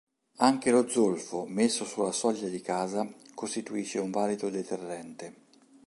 [0.37, 5.35] Anche lo zolfo messo sulla soglia di casa costituisce un valido deterrente.